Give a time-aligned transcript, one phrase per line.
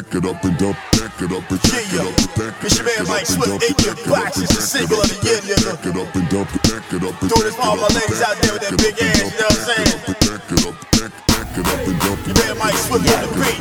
[0.00, 2.56] back it up and dump, back it up and back it up and back it
[2.56, 2.64] up.
[2.64, 4.40] It's your man Mike Swift, in box.
[4.40, 5.76] It's the single of the year, nigga.
[5.76, 7.88] Back it up and dump it, back it up and Doing this for all my
[7.92, 10.00] ladies out there with that big ass, you know what I'm saying?
[10.24, 12.32] Back it up, back, back it up and dump it.
[12.32, 13.60] Your man Mike Swift on the beat.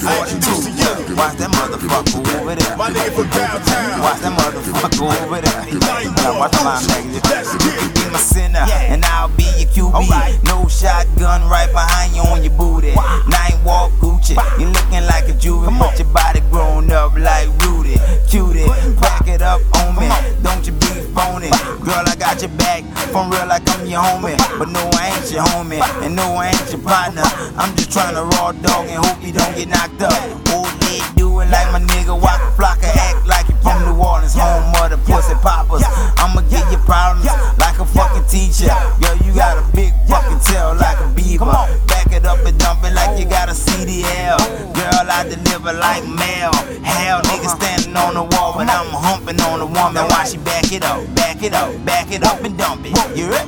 [0.00, 1.16] I introduce to you.
[1.16, 2.76] Watch that motherfucker over there.
[2.80, 4.00] My nigga from downtown.
[4.00, 5.60] Watch that motherfucker over there.
[6.40, 7.39] Watch my nigga.
[8.10, 8.18] Get it.
[8.18, 10.44] My center, and I'll be your QB.
[10.44, 12.92] No shotgun right behind you on your booty.
[12.92, 14.34] 9th Ward Gucci.
[14.58, 17.96] You looking like a juvie, but your body grown up like Rudy.
[18.28, 18.66] Cutie,
[19.00, 20.08] back it up on me.
[20.42, 21.50] Don't you be phony.
[21.84, 22.84] Girl, I got your back.
[23.12, 24.36] From real like I'm your homie.
[24.58, 25.80] But no, I ain't your homie.
[26.02, 27.22] And no, I ain't your partner.
[27.56, 30.12] I'm just trying to raw dog and hope you don't get knocked up.
[30.54, 30.70] Old
[31.16, 32.89] do it like my nigga Waka Flocka.
[44.90, 46.50] Girl, I deliver like mail.
[46.82, 50.02] Hell, nigga standing on the wall, but I'm humping on the woman.
[50.10, 52.90] Why she back it up, back it up, back it up and dump it.
[53.16, 53.46] You ready?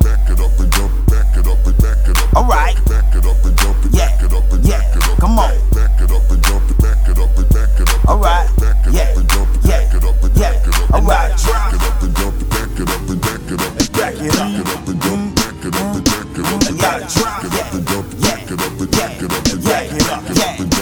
[0.00, 2.36] Back it up and dump, it, back it up and back it up.
[2.36, 2.76] Alright.
[2.88, 4.08] Back it up and dump it, Yeah.
[4.08, 4.78] back it up and Yeah.
[4.78, 5.18] back it up.
[5.20, 5.52] Come on.
[5.76, 8.08] Back it up and dump it, back it up and back it up.
[8.08, 8.56] Alright.
[8.56, 9.02] Back it Yeah.
[9.02, 9.84] up and dump it, Yeah.
[9.84, 10.52] back it up and Yeah.
[10.52, 10.94] back it up.
[10.94, 11.30] Alright.
[11.36, 13.76] Back it up and dump it, back it up and back it up.
[13.92, 14.48] Back it up.
[14.48, 16.64] Back it up and dump, back it up and back it up.
[16.64, 19.62] I gotta Back it up and dump, back it up and back it up and
[19.64, 20.77] Yeah, back it up and yeah, dump, yeah,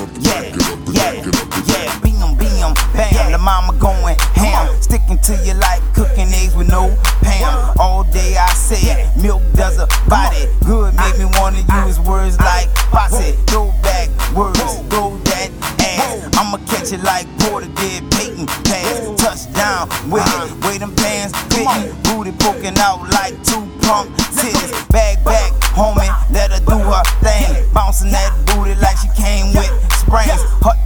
[3.56, 7.72] mama going ham, sticking to you like cooking eggs with no Pam.
[7.78, 10.92] All day I say milk does a body good.
[10.94, 14.60] Make me wanna use words like posse, throw back words,
[14.92, 15.48] throw that
[15.80, 16.28] ass.
[16.36, 20.52] I'ma catch it like Porter did Peyton pass, touchdown with it.
[20.64, 24.70] Way them pants fitting, booty poking out like two pump titties.
[24.92, 27.64] Bag back, homie, let her do her thing.
[27.72, 30.44] Bouncing that booty like she came with springs.
[30.60, 30.76] Hut,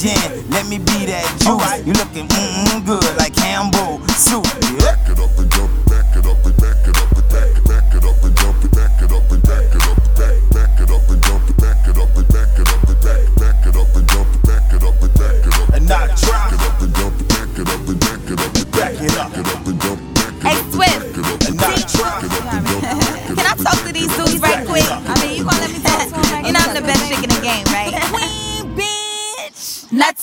[0.00, 1.84] gin, let me be that juice.
[1.84, 4.44] You looking mm good like Campbell soup.
[4.80, 6.79] Back it up and dump, back it up and back it up and back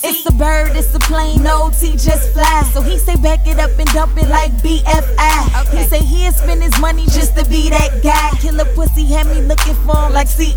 [0.08, 2.62] It's a bird, it's a plane, no T just fly.
[2.72, 5.76] So he say back it up and dump it like BFI.
[5.76, 8.30] He say he'll spend his money just to be that guy.
[8.40, 10.56] Killer pussy had me looking for him like CSI.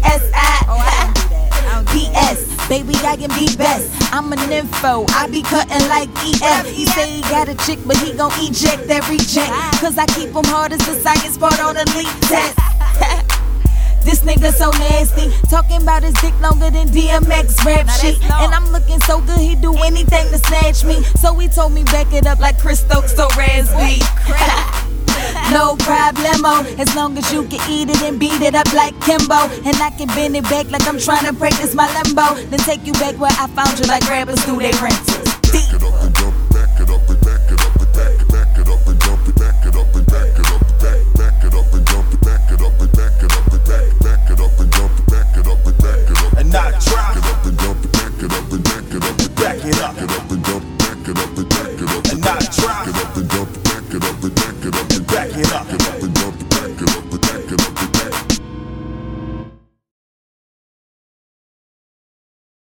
[0.72, 1.51] Oh, I do that.
[1.91, 3.91] PS, baby, I can be best.
[4.13, 6.67] I'm an nympho, I be cutting like EF.
[6.67, 9.51] He say he got a chick, but he gon' eject that reject.
[9.81, 13.28] Cause I keep him hard as the science part on the leak test.
[14.03, 18.19] This nigga so nasty, talking about his dick longer than DMX rap shit.
[18.23, 21.03] And I'm looking so good, do anything to snatch me.
[21.22, 24.01] So he told me back it up like Chris Stokes, so Raz-B.
[25.51, 29.51] No problemo, as long as you can eat it and beat it up like Kimbo.
[29.67, 32.35] And I can bend it back like I'm trying to practice my limbo.
[32.49, 36.00] Then take you back where I found you like rappers do they rentals.
[49.72, 49.96] it up.
[49.96, 50.41] Get up